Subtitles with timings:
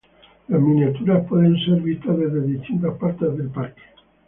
[0.47, 3.83] Las miniaturas pueden ser vistas desde distintas partes del parque.